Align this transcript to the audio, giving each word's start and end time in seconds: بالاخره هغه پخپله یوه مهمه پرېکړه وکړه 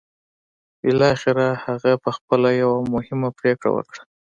بالاخره 0.83 1.45
هغه 1.63 1.91
پخپله 2.03 2.49
یوه 2.63 2.79
مهمه 2.93 3.29
پرېکړه 3.37 3.69
وکړه 3.73 4.01